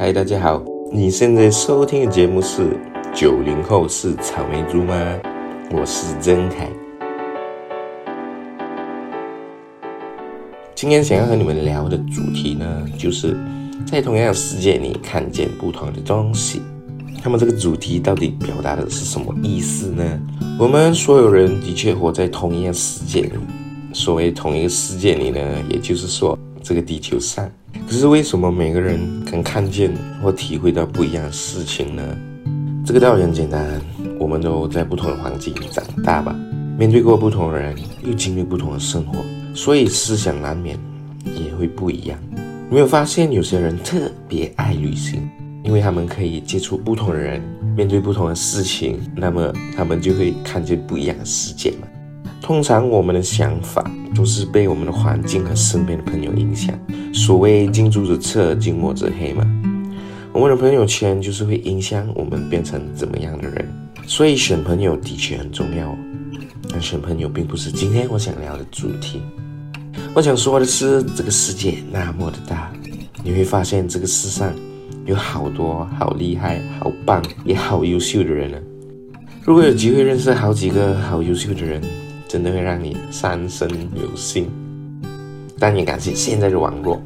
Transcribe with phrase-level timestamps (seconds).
[0.00, 0.62] 嗨，大家好！
[0.92, 2.62] 你现在收听的节目是
[3.12, 4.94] 《九零后是草莓猪吗》？
[5.76, 6.70] 我是曾凯。
[10.72, 13.36] 今天想要和你们聊的主题呢，就是
[13.84, 16.62] 在同样的世界里看见不同的东西。
[17.24, 20.04] 那么这个主题到底表达的是什么意思呢？
[20.60, 23.32] 我们所有人的确活在同一个世界里。
[23.92, 27.50] 所谓同一个世界里呢，也就是说这个地球上。
[27.88, 29.00] 可是为什么每个人
[29.32, 29.90] 能看见
[30.22, 32.02] 或体会到不一样的事情呢？
[32.84, 33.80] 这个道理很简单，
[34.20, 36.38] 我们都在不同的环境长大吧，
[36.78, 40.78] 面对过不同的人，又经历不同的生活，所以思想难免
[41.24, 42.18] 也会不一样。
[42.70, 45.26] 没有发现有些人特别爱旅行，
[45.64, 47.42] 因为他们可以接触不同的人，
[47.74, 51.88] 面对不同的事情，那么他们就会看见不一样的世界嘛。
[52.40, 53.84] 通常我们的想法
[54.14, 56.74] 都是被我们的环境和身边的朋友影响。
[57.12, 59.44] 所谓近朱者赤，近墨者黑嘛。
[60.32, 63.68] 我们的朋友圈就是会影响我们变成怎么样的人。
[64.06, 65.94] 所以选朋友的确很重要。
[66.70, 69.20] 但选朋友并不是今天我想聊的主题。
[70.14, 72.72] 我想说的是，这个世界那么的大，
[73.22, 74.54] 你会发现这个世上
[75.04, 78.58] 有好多好厉害、好棒也好优秀的人呢。
[79.42, 81.82] 如果有机会认识好几个好优秀的人。
[82.28, 84.50] 真的会让你三生有幸，
[85.58, 87.00] 但也感谢现在的网络。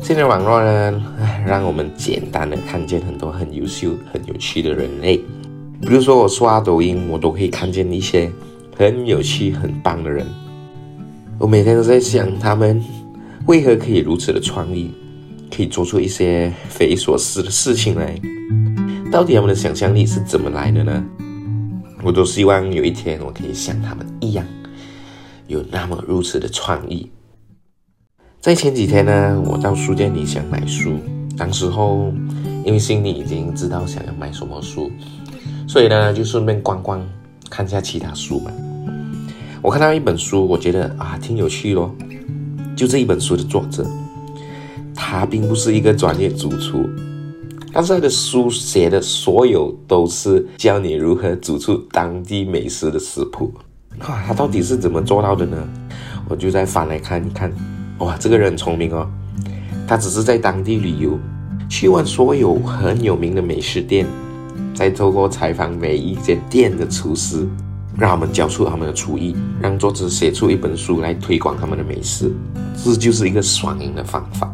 [0.00, 1.02] 现在网络呢，
[1.44, 5.16] 让我们简单的看见很多很优秀、很有趣的人类。
[5.82, 8.30] 比如说我刷抖音，我都可以看见一些
[8.76, 10.24] 很有趣、很棒的人。
[11.38, 12.80] 我每天都在想，他们
[13.46, 14.92] 为何可以如此的创意，
[15.54, 18.14] 可以做出一些匪夷所思的事情来？
[19.10, 21.04] 到底他们的想象力是怎么来的呢？
[22.06, 24.46] 我都希望有一天我可以像他们一样，
[25.48, 27.10] 有那么如此的创意。
[28.40, 31.00] 在前几天呢，我到书店里想买书，
[31.36, 32.12] 当时候
[32.64, 34.88] 因为心里已经知道想要买什么书，
[35.66, 37.04] 所以呢就顺便逛逛，
[37.50, 38.52] 看一下其他书嘛。
[39.60, 41.92] 我看到一本书，我觉得啊挺有趣咯。
[42.76, 43.84] 就这一本书的作者，
[44.94, 46.88] 他并不是一个专业主厨。
[47.78, 53.52] 但是他的书写的所有都是教你如何煮出当地美食的食谱，
[54.00, 55.58] 哇，他到底是怎么做到的呢？
[56.26, 57.52] 我就再翻来看一看，
[57.98, 59.06] 哇，这个人很聪明哦，
[59.86, 61.18] 他只是在当地旅游，
[61.68, 64.06] 去问所有很有名的美食店，
[64.74, 67.46] 再透过采访每一间店的厨师，
[67.98, 72.32] 让他们教出他们的厨艺，让作者写出一本书来推广他们的美食，
[72.82, 74.50] 这就是一个双赢的方法，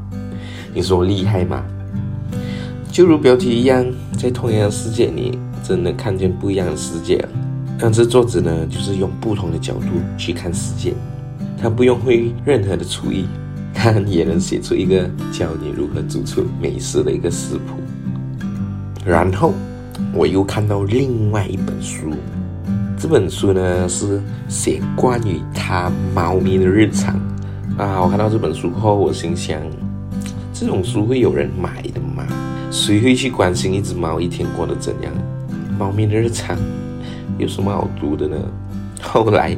[0.74, 1.62] 你说厉害吗？
[2.92, 3.82] 就如标题一样，
[4.18, 7.26] 在同样的世界里，真的看见不一样的世界。
[7.78, 9.86] 但这作者呢，就是用不同的角度
[10.18, 10.92] 去看世界。
[11.56, 13.24] 他不用会任何的厨艺，
[13.72, 17.80] 他也能写出一个教你如何煮出美食的一个食谱。
[19.06, 19.54] 然后
[20.12, 22.10] 我又看到另外一本书，
[22.98, 27.14] 这本书呢是写关于他猫咪的日常。
[27.78, 29.58] 啊，我看到这本书后，我心想，
[30.52, 32.26] 这种书会有人买的吗？
[32.72, 35.12] 谁会去关心一只猫一天过得怎样？
[35.78, 36.56] 猫咪的日常
[37.36, 38.36] 有什么好读的呢？
[39.02, 39.54] 后来，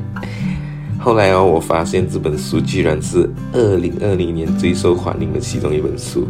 [0.98, 6.26] 后来哦，我发现这本书居然是二零二零年最受欢迎的其中一本书。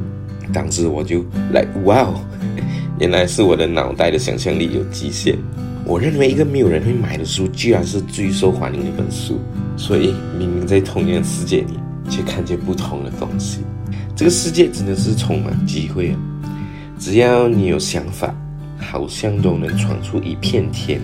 [0.52, 1.24] 当时我就
[1.54, 2.20] 来，哇哦，
[3.00, 5.38] 原来是我的脑袋的想象力有极限。
[5.86, 9.40] 我认为一个没有人会买的书，居然是最受欢迎的一本书。
[9.74, 11.78] 所以，明明在同样的世界里，
[12.10, 13.60] 却看见不同的东西。
[14.14, 16.18] 这个世界真的是充满机会啊！
[17.04, 18.34] 只要你有想法，
[18.78, 20.98] 好像都能闯出一片天。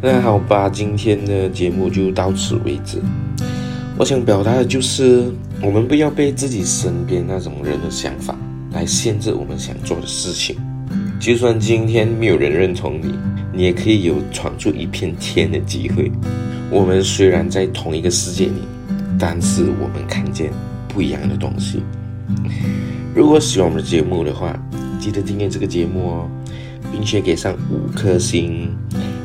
[0.00, 3.02] 那好吧，今天的节目就到此为止。
[3.98, 5.24] 我想表达的就是，
[5.60, 8.36] 我们不要被自己身边那种人的想法
[8.70, 10.54] 来限制我们想做的事情。
[11.18, 13.12] 就算今天没有人认同你，
[13.52, 16.08] 你也可以有闯出一片天的机会。
[16.70, 18.62] 我们虽然在同一个世界里，
[19.18, 20.52] 但是我们看见
[20.86, 21.82] 不一样的东西。
[23.12, 24.56] 如果喜欢我们的节目的话，
[25.06, 26.30] 记得今天这个节目哦，
[26.90, 28.76] 并且给上五颗星。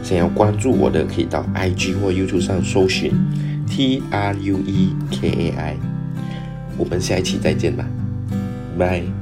[0.04, 3.12] 想要关注我的，可以到 IG 或 YouTube 上搜寻
[3.68, 5.78] T R U E K A I。
[6.78, 7.84] 我们下一期再见吧，
[8.78, 9.21] 拜。